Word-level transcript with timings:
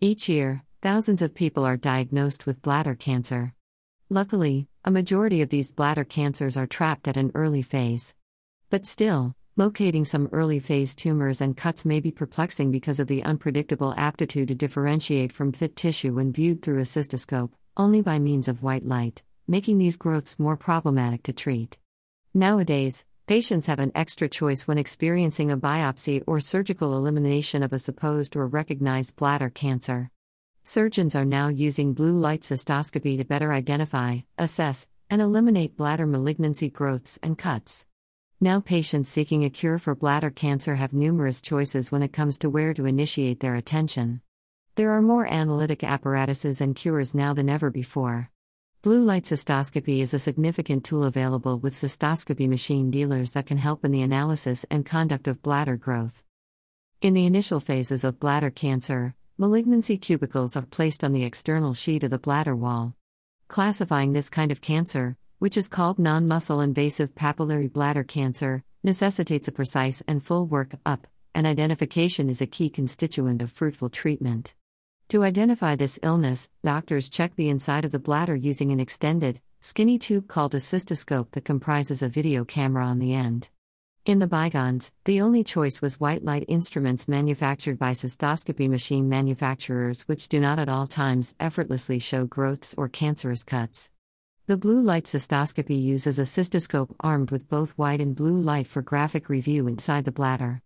Each 0.00 0.28
year, 0.28 0.62
thousands 0.82 1.22
of 1.22 1.34
people 1.34 1.64
are 1.64 1.78
diagnosed 1.78 2.44
with 2.44 2.60
bladder 2.60 2.94
cancer. 2.94 3.54
Luckily, 4.10 4.68
a 4.84 4.90
majority 4.90 5.40
of 5.40 5.48
these 5.48 5.72
bladder 5.72 6.04
cancers 6.04 6.54
are 6.54 6.66
trapped 6.66 7.08
at 7.08 7.16
an 7.16 7.32
early 7.34 7.62
phase. 7.62 8.14
But 8.68 8.84
still, 8.84 9.34
locating 9.56 10.04
some 10.04 10.28
early 10.32 10.58
phase 10.58 10.94
tumors 10.94 11.40
and 11.40 11.56
cuts 11.56 11.86
may 11.86 12.00
be 12.00 12.10
perplexing 12.10 12.70
because 12.70 13.00
of 13.00 13.06
the 13.06 13.24
unpredictable 13.24 13.94
aptitude 13.96 14.48
to 14.48 14.54
differentiate 14.54 15.32
from 15.32 15.50
fit 15.50 15.76
tissue 15.76 16.12
when 16.12 16.30
viewed 16.30 16.60
through 16.60 16.80
a 16.80 16.82
cystoscope, 16.82 17.52
only 17.78 18.02
by 18.02 18.18
means 18.18 18.48
of 18.48 18.62
white 18.62 18.84
light, 18.84 19.22
making 19.48 19.78
these 19.78 19.96
growths 19.96 20.38
more 20.38 20.58
problematic 20.58 21.22
to 21.22 21.32
treat. 21.32 21.78
Nowadays, 22.34 23.06
patients 23.26 23.66
have 23.66 23.80
an 23.80 23.90
extra 23.96 24.28
choice 24.28 24.68
when 24.68 24.78
experiencing 24.78 25.50
a 25.50 25.56
biopsy 25.56 26.22
or 26.28 26.38
surgical 26.38 26.96
elimination 26.96 27.62
of 27.62 27.72
a 27.72 27.78
supposed 27.78 28.36
or 28.36 28.46
recognized 28.46 29.16
bladder 29.16 29.50
cancer. 29.50 30.10
Surgeons 30.62 31.16
are 31.16 31.24
now 31.24 31.48
using 31.48 31.92
blue 31.92 32.16
light 32.16 32.42
cystoscopy 32.42 33.18
to 33.18 33.24
better 33.24 33.52
identify, 33.52 34.18
assess, 34.38 34.86
and 35.10 35.20
eliminate 35.20 35.76
bladder 35.76 36.06
malignancy 36.06 36.70
growths 36.70 37.18
and 37.20 37.36
cuts. 37.36 37.84
Now, 38.40 38.60
patients 38.60 39.10
seeking 39.10 39.44
a 39.44 39.50
cure 39.50 39.78
for 39.78 39.96
bladder 39.96 40.30
cancer 40.30 40.76
have 40.76 40.92
numerous 40.92 41.42
choices 41.42 41.90
when 41.90 42.04
it 42.04 42.12
comes 42.12 42.38
to 42.40 42.50
where 42.50 42.74
to 42.74 42.86
initiate 42.86 43.40
their 43.40 43.56
attention. 43.56 44.20
There 44.76 44.90
are 44.90 45.02
more 45.02 45.26
analytic 45.26 45.82
apparatuses 45.82 46.60
and 46.60 46.76
cures 46.76 47.14
now 47.14 47.34
than 47.34 47.48
ever 47.48 47.70
before. 47.70 48.30
Blue 48.86 49.02
light 49.02 49.24
cystoscopy 49.24 49.98
is 49.98 50.14
a 50.14 50.18
significant 50.20 50.84
tool 50.84 51.02
available 51.02 51.58
with 51.58 51.74
cystoscopy 51.74 52.48
machine 52.48 52.88
dealers 52.88 53.32
that 53.32 53.44
can 53.44 53.58
help 53.58 53.84
in 53.84 53.90
the 53.90 54.00
analysis 54.00 54.64
and 54.70 54.86
conduct 54.86 55.26
of 55.26 55.42
bladder 55.42 55.76
growth. 55.76 56.22
In 57.02 57.12
the 57.12 57.26
initial 57.26 57.58
phases 57.58 58.04
of 58.04 58.20
bladder 58.20 58.48
cancer, 58.48 59.16
Malignancy 59.38 59.98
cubicles 59.98 60.56
are 60.56 60.66
placed 60.66 61.02
on 61.02 61.10
the 61.10 61.24
external 61.24 61.74
sheet 61.74 62.04
of 62.04 62.10
the 62.10 62.18
bladder 62.20 62.54
wall. 62.54 62.94
Classifying 63.48 64.12
this 64.12 64.30
kind 64.30 64.52
of 64.52 64.60
cancer, 64.60 65.16
which 65.40 65.56
is 65.56 65.66
called 65.66 65.98
non 65.98 66.28
muscle 66.28 66.60
invasive 66.60 67.12
papillary 67.16 67.72
bladder 67.72 68.04
cancer, 68.04 68.62
necessitates 68.84 69.48
a 69.48 69.52
precise 69.58 70.00
and 70.06 70.22
full 70.22 70.46
work 70.46 70.76
up, 70.86 71.08
and 71.34 71.44
identification 71.44 72.30
is 72.30 72.40
a 72.40 72.46
key 72.46 72.70
constituent 72.70 73.42
of 73.42 73.50
fruitful 73.50 73.90
treatment. 73.90 74.54
To 75.10 75.22
identify 75.22 75.76
this 75.76 76.00
illness, 76.02 76.50
doctors 76.64 77.08
check 77.08 77.36
the 77.36 77.48
inside 77.48 77.84
of 77.84 77.92
the 77.92 78.00
bladder 78.00 78.34
using 78.34 78.72
an 78.72 78.80
extended, 78.80 79.40
skinny 79.60 80.00
tube 80.00 80.26
called 80.26 80.52
a 80.52 80.58
cystoscope 80.58 81.30
that 81.30 81.44
comprises 81.44 82.02
a 82.02 82.08
video 82.08 82.44
camera 82.44 82.84
on 82.84 82.98
the 82.98 83.14
end. 83.14 83.48
In 84.04 84.18
the 84.18 84.26
bygones, 84.26 84.90
the 85.04 85.20
only 85.20 85.44
choice 85.44 85.80
was 85.80 86.00
white 86.00 86.24
light 86.24 86.44
instruments 86.48 87.06
manufactured 87.06 87.78
by 87.78 87.92
cystoscopy 87.92 88.68
machine 88.68 89.08
manufacturers, 89.08 90.02
which 90.08 90.28
do 90.28 90.40
not 90.40 90.58
at 90.58 90.68
all 90.68 90.88
times 90.88 91.36
effortlessly 91.38 92.00
show 92.00 92.24
growths 92.26 92.74
or 92.76 92.88
cancerous 92.88 93.44
cuts. 93.44 93.92
The 94.48 94.56
blue 94.56 94.80
light 94.80 95.04
cystoscopy 95.04 95.80
uses 95.80 96.18
a 96.18 96.22
cystoscope 96.22 96.96
armed 96.98 97.30
with 97.30 97.48
both 97.48 97.78
white 97.78 98.00
and 98.00 98.16
blue 98.16 98.40
light 98.40 98.66
for 98.66 98.82
graphic 98.82 99.28
review 99.28 99.68
inside 99.68 100.04
the 100.04 100.10
bladder. 100.10 100.62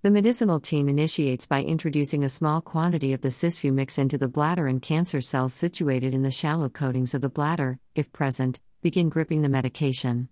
The 0.00 0.12
medicinal 0.12 0.60
team 0.60 0.88
initiates 0.88 1.48
by 1.48 1.64
introducing 1.64 2.22
a 2.22 2.28
small 2.28 2.60
quantity 2.60 3.12
of 3.12 3.20
the 3.20 3.30
Cysview 3.30 3.72
mix 3.72 3.98
into 3.98 4.16
the 4.16 4.28
bladder 4.28 4.68
and 4.68 4.80
cancer 4.80 5.20
cells 5.20 5.52
situated 5.52 6.14
in 6.14 6.22
the 6.22 6.30
shallow 6.30 6.68
coatings 6.68 7.14
of 7.14 7.20
the 7.20 7.28
bladder, 7.28 7.80
if 7.96 8.12
present, 8.12 8.60
begin 8.80 9.08
gripping 9.08 9.42
the 9.42 9.48
medication. 9.48 10.28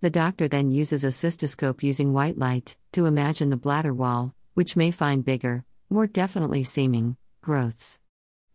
The 0.00 0.10
doctor 0.10 0.48
then 0.48 0.72
uses 0.72 1.04
a 1.04 1.12
cystoscope 1.12 1.80
using 1.80 2.12
white 2.12 2.38
light 2.38 2.76
to 2.90 3.06
imagine 3.06 3.50
the 3.50 3.56
bladder 3.56 3.94
wall, 3.94 4.34
which 4.54 4.74
may 4.74 4.90
find 4.90 5.24
bigger, 5.24 5.64
more 5.88 6.08
definitely 6.08 6.64
seeming, 6.64 7.16
growths. 7.40 8.00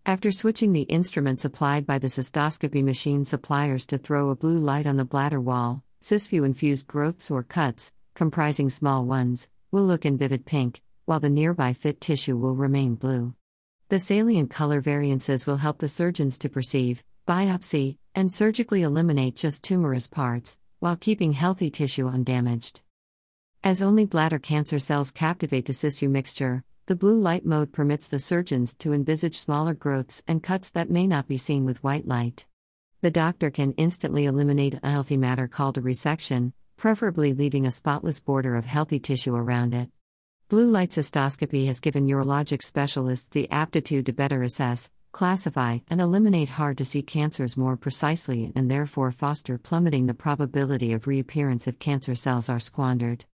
After 0.06 0.30
switching 0.30 0.74
the 0.74 0.82
instruments 0.82 1.46
applied 1.46 1.86
by 1.86 2.00
the 2.00 2.08
cystoscopy 2.08 2.84
machine 2.84 3.24
suppliers 3.24 3.86
to 3.86 3.98
throw 3.98 4.30
a 4.30 4.36
blue 4.36 4.60
light 4.60 4.88
on 4.88 4.98
the 4.98 5.06
bladder 5.06 5.40
wall, 5.40 5.86
Cysview 6.02 6.46
infused 6.46 6.86
growths 6.86 7.32
or 7.32 7.44
cuts, 7.44 7.94
comprising 8.14 8.70
small 8.70 9.06
ones, 9.06 9.48
will 9.72 9.84
look 9.84 10.06
in 10.06 10.18
vivid 10.18 10.46
pink, 10.46 10.82
while 11.06 11.20
the 11.20 11.30
nearby 11.30 11.74
fit 11.74 12.02
tissue 12.02 12.38
will 12.38 12.56
remain 12.56 12.96
blue. 12.96 13.34
The 13.90 14.00
salient 14.00 14.50
color 14.50 14.82
variances 14.82 15.48
will 15.48 15.58
help 15.58 15.80
the 15.80 15.88
surgeons 15.88 16.38
to 16.40 16.50
perceive, 16.50 17.04
biopsy, 17.28 17.98
and 18.16 18.32
surgically 18.32 18.82
eliminate 18.82 19.36
just 19.36 19.64
tumorous 19.64 20.08
parts, 20.08 20.58
while 20.80 20.96
keeping 20.96 21.34
healthy 21.34 21.70
tissue 21.70 22.08
undamaged. 22.08 22.82
As 23.64 23.82
only 23.82 24.06
bladder 24.06 24.40
cancer 24.40 24.80
cells 24.80 25.12
captivate 25.12 25.66
the 25.66 25.74
Cysview 25.74 26.10
mixture, 26.10 26.64
the 26.86 26.96
blue 26.96 27.20
light 27.20 27.46
mode 27.46 27.72
permits 27.72 28.08
the 28.08 28.18
surgeons 28.18 28.74
to 28.78 28.94
envisage 28.94 29.38
smaller 29.38 29.74
growths 29.74 30.24
and 30.28 30.42
cuts 30.42 30.70
that 30.72 30.90
may 30.90 31.06
not 31.06 31.28
be 31.28 31.38
seen 31.38 31.66
with 31.66 31.84
white 31.84 32.08
light. 32.08 32.48
The 33.02 33.12
doctor 33.12 33.52
can 33.52 33.74
instantly 33.74 34.26
eliminate 34.26 34.80
unhealthy 34.82 35.18
matter 35.18 35.48
called 35.48 35.78
a 35.78 35.82
resection, 35.82 36.54
preferably 36.80 37.34
leaving 37.34 37.66
a 37.66 37.72
spotless 37.72 38.22
border 38.22 38.56
of 38.56 38.64
healthy 38.64 39.00
tissue 39.00 39.36
around 39.36 39.74
it. 39.74 39.90
Blue 40.48 40.72
light 40.72 40.92
cystoscopy 40.92 41.68
has 41.68 41.82
given 41.82 42.08
urologic 42.08 42.64
specialists 42.64 43.28
the 43.32 43.52
aptitude 43.52 44.06
to 44.06 44.14
better 44.14 44.42
assess, 44.44 44.90
classify, 45.12 45.80
and 45.90 46.00
eliminate 46.00 46.48
hard 46.48 46.78
to 46.78 46.86
see 46.86 47.02
cancers 47.02 47.58
more 47.58 47.76
precisely 47.76 48.54
and 48.56 48.72
therefore 48.72 49.12
foster 49.12 49.58
plummeting 49.58 50.06
the 50.06 50.14
probability 50.14 50.94
of 50.94 51.06
reappearance 51.06 51.68
if 51.68 51.80
cancer 51.80 52.16
cells 52.16 52.48
are 52.48 52.62
squandered. 52.62 53.26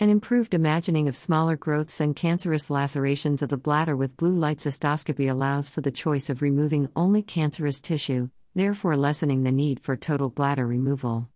An 0.00 0.10
improved 0.10 0.52
imagining 0.52 1.06
of 1.06 1.16
smaller 1.16 1.56
growths 1.56 2.00
and 2.00 2.16
cancerous 2.16 2.68
lacerations 2.68 3.42
of 3.42 3.48
the 3.48 3.56
bladder 3.56 3.96
with 3.96 4.16
blue 4.16 4.34
light 4.34 4.58
cystoscopy 4.58 5.30
allows 5.30 5.68
for 5.68 5.82
the 5.82 5.92
choice 5.92 6.28
of 6.28 6.42
removing 6.42 6.88
only 6.96 7.22
cancerous 7.22 7.80
tissue, 7.80 8.28
therefore 8.56 8.96
lessening 8.96 9.44
the 9.44 9.52
need 9.52 9.78
for 9.78 9.96
total 9.96 10.30
bladder 10.30 10.66
removal. 10.66 11.28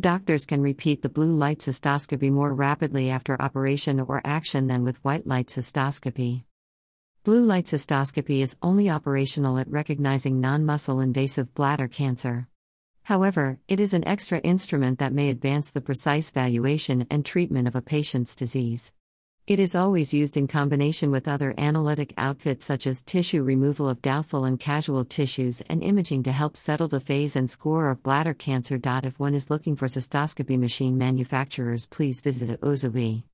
Doctors 0.00 0.46
can 0.46 0.62
repeat 0.62 1.02
the 1.02 1.10
blue 1.10 1.34
light 1.34 1.58
cystoscopy 1.58 2.32
more 2.32 2.54
rapidly 2.54 3.10
after 3.10 3.40
operation 3.40 4.00
or 4.00 4.22
action 4.24 4.66
than 4.66 4.82
with 4.82 5.04
white 5.04 5.26
light 5.26 5.48
cystoscopy. 5.48 6.44
Blue 7.22 7.44
light 7.44 7.66
cystoscopy 7.66 8.40
is 8.40 8.56
only 8.62 8.88
operational 8.88 9.58
at 9.58 9.70
recognizing 9.70 10.40
non 10.40 10.64
muscle 10.64 11.00
invasive 11.00 11.52
bladder 11.52 11.86
cancer. 11.86 12.48
However, 13.02 13.58
it 13.68 13.78
is 13.78 13.92
an 13.92 14.08
extra 14.08 14.38
instrument 14.38 15.00
that 15.00 15.12
may 15.12 15.28
advance 15.28 15.68
the 15.68 15.82
precise 15.82 16.30
valuation 16.30 17.06
and 17.10 17.22
treatment 17.22 17.68
of 17.68 17.76
a 17.76 17.82
patient's 17.82 18.34
disease. 18.34 18.94
It 19.50 19.58
is 19.58 19.74
always 19.74 20.14
used 20.14 20.36
in 20.36 20.46
combination 20.46 21.10
with 21.10 21.26
other 21.26 21.54
analytic 21.58 22.14
outfits 22.16 22.64
such 22.64 22.86
as 22.86 23.02
tissue 23.02 23.42
removal 23.42 23.88
of 23.88 24.00
doubtful 24.00 24.44
and 24.44 24.60
casual 24.60 25.04
tissues 25.04 25.60
and 25.62 25.82
imaging 25.82 26.22
to 26.22 26.30
help 26.30 26.56
settle 26.56 26.86
the 26.86 27.00
phase 27.00 27.34
and 27.34 27.50
score 27.50 27.90
of 27.90 28.00
bladder 28.04 28.32
cancer. 28.32 28.78
If 28.84 29.18
one 29.18 29.34
is 29.34 29.50
looking 29.50 29.74
for 29.74 29.88
cystoscopy 29.88 30.56
machine 30.56 30.96
manufacturers, 30.96 31.86
please 31.86 32.20
visit 32.20 32.60
OZOE. 32.60 33.24